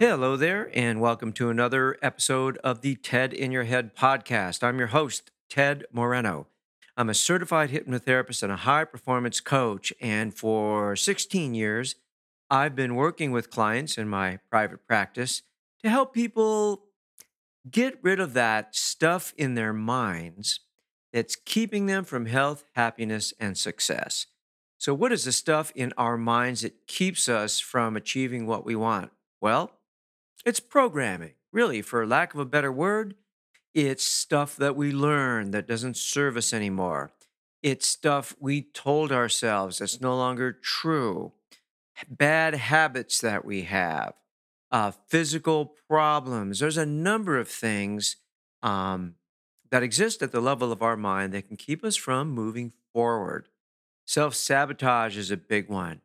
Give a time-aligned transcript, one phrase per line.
[0.00, 4.64] Hello there, and welcome to another episode of the TED in Your Head podcast.
[4.64, 6.48] I'm your host, Ted Moreno.
[6.96, 9.92] I'm a certified hypnotherapist and a high performance coach.
[10.00, 11.94] And for 16 years,
[12.50, 15.42] I've been working with clients in my private practice
[15.84, 16.86] to help people
[17.70, 20.58] get rid of that stuff in their minds
[21.12, 24.26] that's keeping them from health, happiness, and success.
[24.76, 28.74] So, what is the stuff in our minds that keeps us from achieving what we
[28.74, 29.12] want?
[29.40, 29.70] Well,
[30.44, 33.14] it's programming, really, for lack of a better word.
[33.72, 37.12] It's stuff that we learn that doesn't serve us anymore.
[37.62, 41.32] It's stuff we told ourselves that's no longer true.
[42.08, 44.14] Bad habits that we have,
[44.70, 46.58] uh, physical problems.
[46.58, 48.16] There's a number of things
[48.62, 49.14] um,
[49.70, 53.48] that exist at the level of our mind that can keep us from moving forward.
[54.06, 56.02] Self sabotage is a big one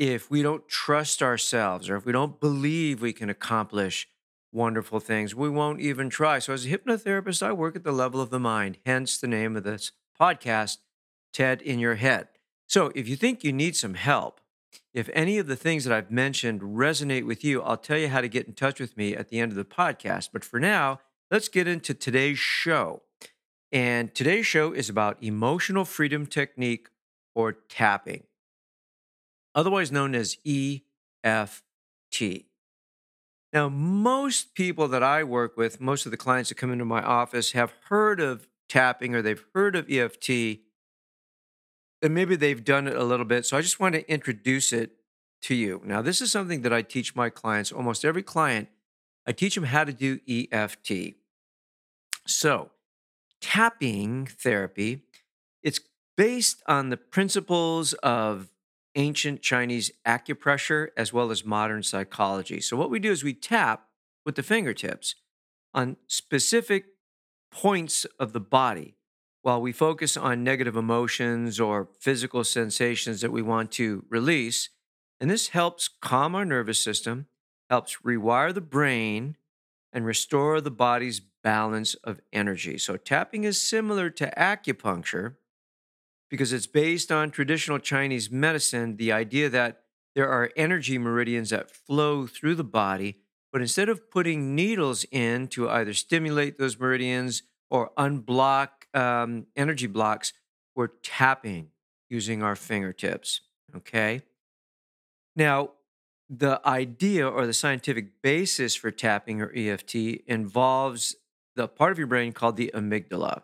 [0.00, 4.08] if we don't trust ourselves or if we don't believe we can accomplish
[4.50, 6.38] wonderful things, we won't even try.
[6.38, 9.56] So, as a hypnotherapist, I work at the level of the mind, hence the name
[9.56, 10.78] of this podcast,
[11.34, 12.28] TED in Your Head.
[12.66, 14.40] So, if you think you need some help,
[14.94, 18.22] if any of the things that I've mentioned resonate with you, I'll tell you how
[18.22, 20.30] to get in touch with me at the end of the podcast.
[20.32, 23.02] But for now, let's get into today's show.
[23.70, 26.88] And today's show is about emotional freedom technique
[27.34, 28.24] or tapping
[29.54, 30.82] otherwise known as EFT.
[33.52, 37.02] Now, most people that I work with, most of the clients that come into my
[37.02, 40.30] office have heard of tapping or they've heard of EFT,
[42.02, 43.44] and maybe they've done it a little bit.
[43.44, 44.92] So I just want to introduce it
[45.42, 45.82] to you.
[45.84, 48.68] Now, this is something that I teach my clients, almost every client,
[49.26, 51.14] I teach them how to do EFT.
[52.26, 52.70] So,
[53.40, 55.02] tapping therapy,
[55.62, 55.80] it's
[56.16, 58.48] based on the principles of
[58.94, 62.60] ancient Chinese acupressure as well as modern psychology.
[62.60, 63.88] So, what we do is we tap
[64.24, 65.14] with the fingertips
[65.72, 66.86] on specific
[67.50, 68.96] points of the body
[69.42, 74.68] while we focus on negative emotions or physical sensations that we want to release.
[75.20, 77.26] And this helps calm our nervous system,
[77.68, 79.36] helps rewire the brain,
[79.92, 82.78] and restore the body's balance of energy.
[82.78, 85.36] So, tapping is similar to acupuncture
[86.30, 89.82] because it's based on traditional Chinese medicine, the idea that
[90.14, 93.18] there are energy meridians that flow through the body,
[93.52, 99.86] but instead of putting needles in to either stimulate those meridians or unblock um, energy
[99.86, 100.32] blocks,
[100.74, 101.68] we're tapping
[102.08, 103.40] using our fingertips.
[103.76, 104.22] Okay.
[105.36, 105.70] Now,
[106.28, 109.94] the idea or the scientific basis for tapping or EFT
[110.26, 111.16] involves
[111.56, 113.42] the part of your brain called the amygdala.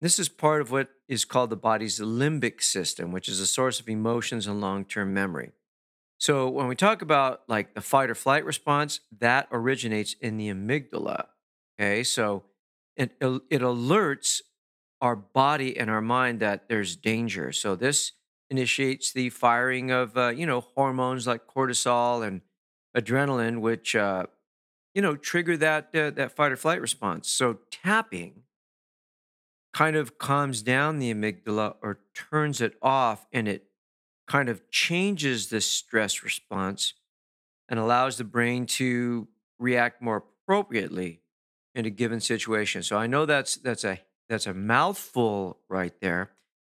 [0.00, 3.80] This is part of what is called the body's limbic system, which is a source
[3.80, 5.50] of emotions and long term memory.
[6.18, 10.48] So, when we talk about like the fight or flight response, that originates in the
[10.48, 11.26] amygdala.
[11.78, 12.04] Okay.
[12.04, 12.44] So,
[12.96, 14.40] it, it alerts
[15.00, 17.52] our body and our mind that there's danger.
[17.52, 18.12] So, this
[18.50, 22.40] initiates the firing of, uh, you know, hormones like cortisol and
[22.96, 24.26] adrenaline, which, uh,
[24.94, 27.28] you know, trigger that, uh, that fight or flight response.
[27.28, 28.42] So, tapping
[29.72, 33.64] kind of calms down the amygdala or turns it off and it
[34.26, 36.94] kind of changes the stress response
[37.68, 39.28] and allows the brain to
[39.58, 41.20] react more appropriately
[41.74, 42.82] in a given situation.
[42.82, 46.30] So I know that's that's a that's a mouthful right there.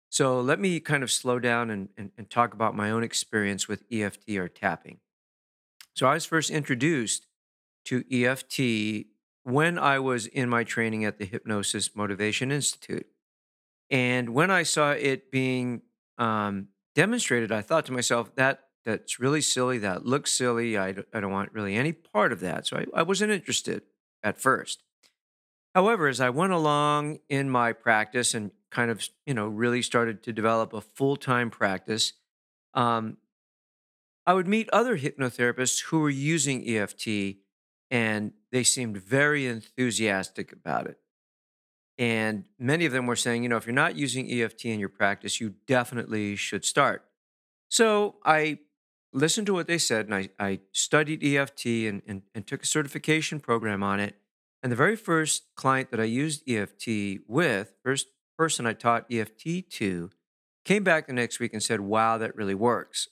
[0.10, 3.68] So let me kind of slow down and, and, and talk about my own experience
[3.68, 5.00] with EFT or tapping.
[5.94, 7.28] So I was first introduced
[7.86, 9.08] to EFT
[9.44, 13.08] when I was in my training at the Hypnosis Motivation Institute.
[13.90, 15.82] And when I saw it being
[16.18, 19.78] um, demonstrated, I thought to myself, that that's really silly.
[19.78, 20.78] That looks silly.
[20.78, 22.68] I, I don't want really any part of that.
[22.68, 23.84] So I, I wasn't interested
[24.24, 24.84] at first.
[25.76, 30.24] However, as I went along in my practice and kind of, you know, really started
[30.24, 32.14] to develop a full time practice,
[32.74, 33.18] um,
[34.26, 37.38] I would meet other hypnotherapists who were using EFT
[37.92, 40.98] and they seemed very enthusiastic about it.
[41.98, 44.90] And many of them were saying, you know, if you're not using EFT in your
[44.90, 47.04] practice, you definitely should start.
[47.70, 48.60] So I
[49.14, 52.66] listened to what they said and I, I studied EFT and, and, and took a
[52.66, 54.16] certification program on it.
[54.64, 58.08] And the very first client that I used EFT with, first
[58.38, 60.10] person I taught EFT to,
[60.64, 63.10] came back the next week and said, Wow, that really works.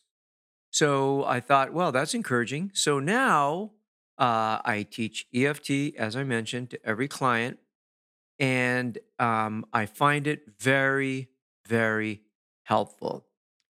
[0.71, 2.71] So I thought, well, that's encouraging.
[2.75, 3.71] So now
[4.19, 7.57] uh, I teach EFT, as I mentioned, to every client.
[8.38, 11.30] And um, I find it very,
[11.66, 12.21] very
[12.63, 13.25] helpful.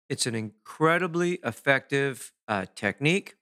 [0.09, 3.37] It's an incredibly effective uh, technique,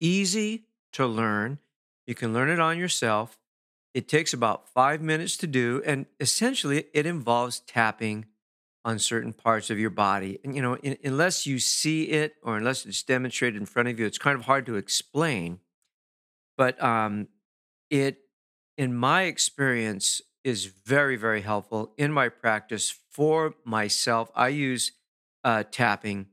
[0.00, 1.58] easy to learn.
[2.06, 3.38] You can learn it on yourself.
[3.94, 8.26] It takes about five minutes to do, and essentially, it involves tapping
[8.84, 10.38] on certain parts of your body.
[10.44, 13.98] And, you know, in, unless you see it or unless it's demonstrated in front of
[13.98, 15.60] you, it's kind of hard to explain.
[16.56, 17.28] But um,
[17.90, 18.18] it,
[18.76, 24.30] in my experience, is very, very helpful in my practice for myself.
[24.34, 24.92] I use
[25.42, 26.26] uh, tapping.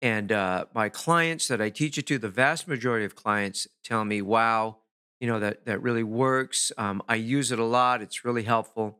[0.00, 4.04] And uh, my clients that I teach it to, the vast majority of clients tell
[4.04, 4.78] me, wow,
[5.20, 6.72] you know, that, that really works.
[6.76, 8.02] Um, I use it a lot.
[8.02, 8.98] It's really helpful.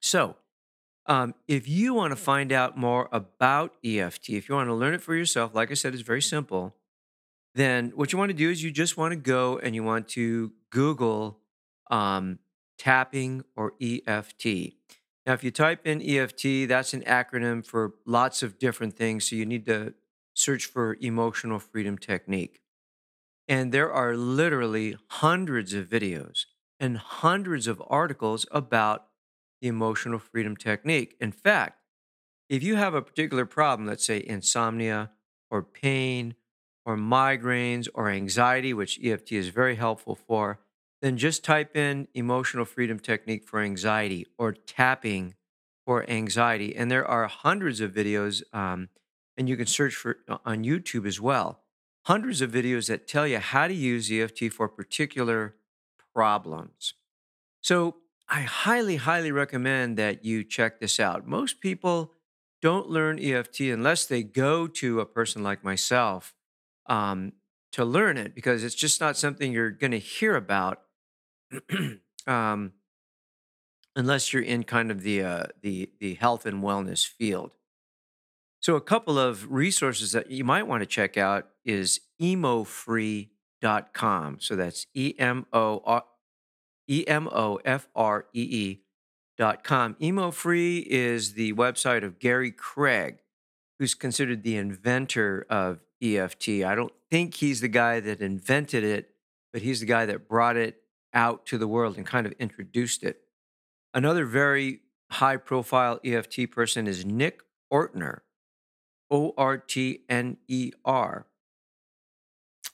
[0.00, 0.36] So,
[1.06, 4.94] um, if you want to find out more about EFT, if you want to learn
[4.94, 6.74] it for yourself, like I said, it's very simple.
[7.54, 10.08] Then what you want to do is you just want to go and you want
[10.10, 11.38] to Google
[11.90, 12.38] um,
[12.78, 14.74] tapping or EFT.
[15.26, 19.28] Now, if you type in EFT, that's an acronym for lots of different things.
[19.28, 19.94] So you need to
[20.34, 22.60] search for emotional freedom technique.
[23.48, 26.44] And there are literally hundreds of videos
[26.78, 29.06] and hundreds of articles about
[29.60, 31.16] the emotional freedom technique.
[31.20, 31.80] In fact,
[32.48, 35.10] if you have a particular problem, let's say insomnia
[35.50, 36.34] or pain
[36.84, 40.58] or migraines or anxiety, which EFT is very helpful for,
[41.02, 45.34] then just type in emotional freedom technique for anxiety or tapping
[45.86, 46.76] for anxiety.
[46.76, 48.88] And there are hundreds of videos, um,
[49.36, 51.60] and you can search for uh, on YouTube as well.
[52.04, 55.54] Hundreds of videos that tell you how to use EFT for particular
[56.14, 56.94] problems.
[57.60, 57.96] So
[58.28, 61.26] I highly, highly recommend that you check this out.
[61.26, 62.12] Most people
[62.62, 66.34] don't learn EFT unless they go to a person like myself
[66.90, 67.32] um,
[67.72, 70.82] to learn it because it's just not something you're going to hear about
[72.26, 72.72] um,
[73.96, 77.52] unless you're in kind of the uh, the the health and wellness field.
[78.60, 83.30] So a couple of resources that you might want to check out is emofree.com.
[84.40, 86.02] So that's E M O
[86.88, 88.82] E M O F R E E
[89.38, 89.96] dot com.
[90.02, 93.20] Emo Free is the website of Gary Craig,
[93.78, 96.48] who's considered the inventor of EFT.
[96.64, 99.10] I don't think he's the guy that invented it,
[99.52, 100.82] but he's the guy that brought it
[101.12, 103.22] out to the world and kind of introduced it.
[103.92, 104.80] Another very
[105.10, 107.40] high profile EFT person is Nick
[107.72, 108.20] Ortner,
[109.10, 111.26] O R T N E R.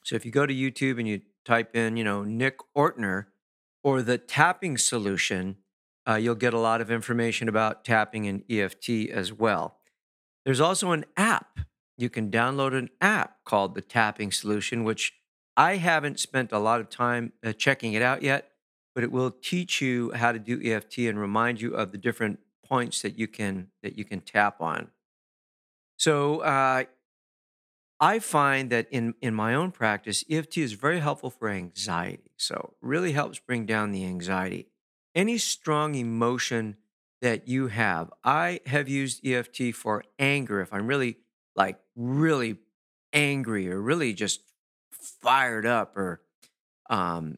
[0.03, 3.25] So if you go to YouTube and you type in, you know, Nick Ortner,
[3.83, 5.57] or the tapping solution,
[6.07, 9.77] uh, you'll get a lot of information about tapping and EFT as well.
[10.45, 11.59] There's also an app.
[11.97, 15.13] You can download an app called the Tapping Solution, which
[15.55, 18.51] I haven't spent a lot of time uh, checking it out yet,
[18.93, 22.39] but it will teach you how to do EFT and remind you of the different
[22.63, 24.89] points that you can that you can tap on.
[25.97, 26.83] So uh,
[27.99, 32.31] I find that in, in my own practice, EFT is very helpful for anxiety.
[32.37, 34.67] So, really helps bring down the anxiety.
[35.15, 36.77] Any strong emotion
[37.21, 40.61] that you have, I have used EFT for anger.
[40.61, 41.17] If I'm really,
[41.57, 42.57] like, really
[43.11, 44.41] angry or really just
[44.91, 46.21] fired up or
[46.89, 47.37] um,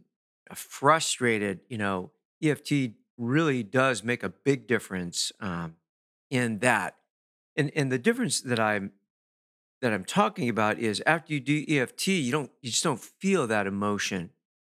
[0.53, 2.11] frustrated, you know,
[2.43, 5.75] EFT really does make a big difference um,
[6.29, 6.95] in that.
[7.55, 8.91] And, and the difference that I'm
[9.81, 13.47] that I'm talking about is after you do EFT, you don't you just don't feel
[13.47, 14.31] that emotion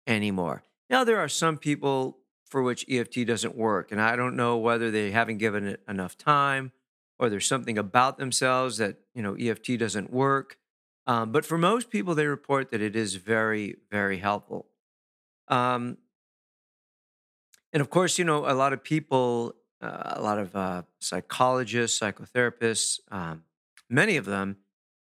[0.07, 0.63] anymore.
[0.89, 4.91] Now there are some people for which EFT doesn't work, and I don't know whether
[4.91, 6.73] they haven't given it enough time
[7.23, 10.59] or there's something about themselves that you know EFT doesn't work.
[11.07, 14.67] Um, but for most people, they report that it is very very helpful.
[15.47, 15.99] Um,
[17.73, 22.01] and of course, you know a lot of people, uh, a lot of uh, psychologists,
[22.01, 23.45] psychotherapists, um,
[23.89, 24.57] many of them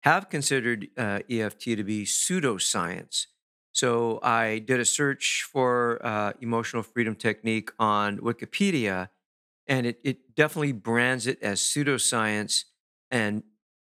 [0.01, 3.27] have considered uh, EFT to be pseudoscience.
[3.71, 9.09] So I did a search for uh, emotional freedom technique on Wikipedia,
[9.69, 12.65] and it, it definitely brands it as pseudoscience
[13.11, 13.43] and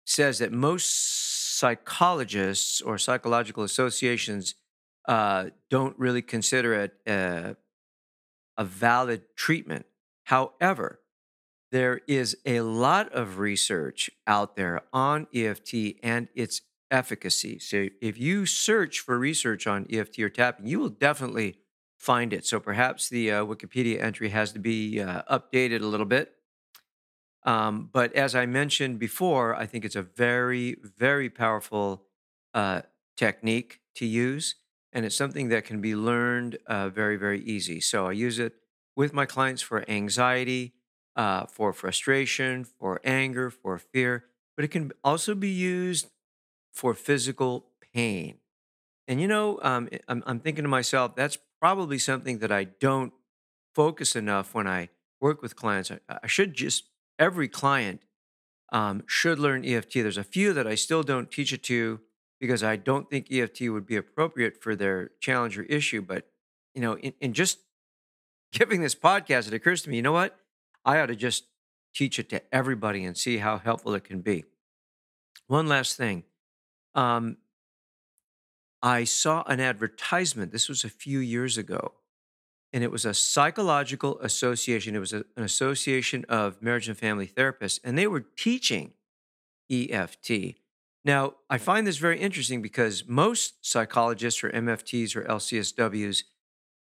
[0.04, 4.54] says that most psychologists or psychological associations
[5.08, 7.56] uh, don't really consider it a,
[8.58, 9.86] a valid treatment.
[10.24, 11.00] However,
[11.72, 16.60] there is a lot of research out there on EFT and its
[16.90, 17.58] efficacy.
[17.58, 21.58] So if you search for research on EFT or tapping, you will definitely
[22.00, 22.46] find it.
[22.46, 26.32] So perhaps the uh, Wikipedia entry has to be uh, updated a little bit.
[27.44, 32.04] Um, but as I mentioned before, I think it's a very, very powerful
[32.54, 32.82] uh,
[33.18, 34.54] technique to use.
[34.94, 37.80] And it's something that can be learned uh, very, very easy.
[37.80, 38.54] So I use it
[38.96, 40.72] with my clients for anxiety,
[41.16, 44.24] uh, for frustration, for anger, for fear,
[44.56, 46.08] but it can also be used
[46.72, 48.38] for physical pain.
[49.06, 53.12] And you know, um, I'm, I'm thinking to myself, that's probably something that I don't
[53.74, 54.88] focus enough when I
[55.20, 55.90] work with clients.
[55.90, 56.84] I, I should just,
[57.18, 58.00] every client
[58.72, 59.94] um, should learn EFT.
[59.94, 62.00] There's a few that I still don't teach it to
[62.40, 66.00] because I don't think EFT would be appropriate for their challenge or issue.
[66.00, 66.26] But,
[66.74, 67.58] you know, in, in just
[68.52, 70.36] giving this podcast, it occurs to me, you know what?
[70.84, 71.44] I ought to just
[71.94, 74.44] teach it to everybody and see how helpful it can be.
[75.48, 76.24] One last thing.
[76.94, 77.36] Um,
[78.82, 80.52] I saw an advertisement.
[80.52, 81.92] This was a few years ago,
[82.72, 84.96] and it was a psychological association.
[84.96, 88.92] It was a, an association of marriage and family therapists, and they were teaching
[89.70, 90.56] EFT.
[91.04, 96.24] Now, I find this very interesting because most psychologists or MFTs or LCSWs,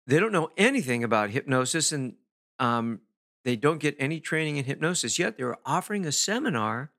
[0.07, 2.15] they don't know anything about hypnosis and
[2.57, 3.01] um,
[3.45, 5.37] they don't get any training in hypnosis yet.
[5.37, 6.91] They were offering a seminar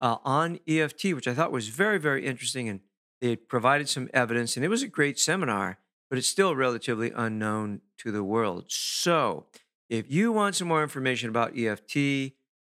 [0.00, 2.68] uh, on EFT, which I thought was very, very interesting.
[2.68, 2.80] And
[3.20, 7.80] they provided some evidence, and it was a great seminar, but it's still relatively unknown
[7.98, 8.66] to the world.
[8.68, 9.46] So,
[9.88, 11.96] if you want some more information about EFT,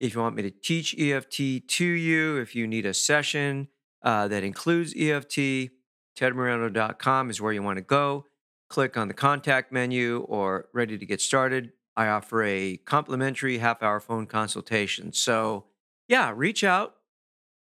[0.00, 3.69] if you want me to teach EFT to you, if you need a session
[4.03, 5.71] uh, that includes EFT,
[6.17, 8.26] tedmoreno.com is where you want to go.
[8.69, 11.73] Click on the contact menu or ready to get started.
[11.97, 15.12] I offer a complimentary half hour phone consultation.
[15.12, 15.65] So,
[16.09, 16.95] yeah, reach out.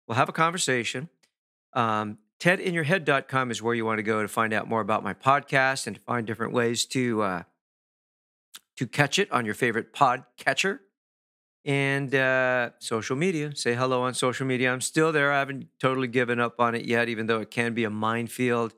[0.08, 1.10] We'll have a conversation.
[1.74, 5.88] Um, TedInYourHead.com is where you want to go to find out more about my podcast
[5.88, 7.44] and to find different ways to uh,
[8.78, 10.82] to catch it on your favorite pod catcher
[11.66, 13.54] and uh, social media.
[13.56, 14.72] Say hello on social media.
[14.72, 15.34] I'm still there.
[15.34, 18.74] I haven't totally given up on it yet, even though it can be a minefield.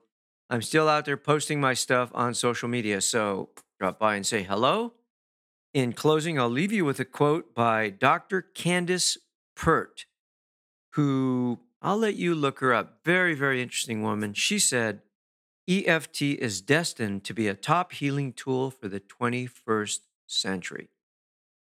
[0.50, 3.00] I'm still out there posting my stuff on social media.
[3.00, 3.50] So
[3.80, 4.94] drop by and say hello.
[5.74, 8.42] In closing, I'll leave you with a quote by Dr.
[8.42, 9.18] Candace
[9.56, 10.06] Pert,
[10.94, 13.00] who I'll let you look her up.
[13.04, 14.34] Very, very interesting woman.
[14.34, 15.02] She said,
[15.68, 20.90] EFT is destined to be a top healing tool for the 21st century.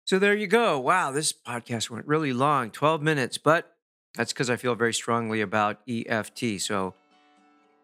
[0.04, 0.78] So there you go.
[0.78, 3.74] Wow, this podcast went really long 12 minutes, but
[4.14, 6.60] that's because I feel very strongly about EFT.
[6.60, 6.94] So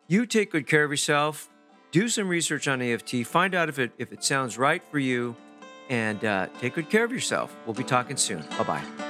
[0.06, 1.48] you take good care of yourself,
[1.92, 5.34] do some research on EFT, find out if it, if it sounds right for you
[5.88, 7.54] and uh, take good care of yourself.
[7.64, 8.42] We'll be talking soon.
[8.58, 9.09] Bye bye.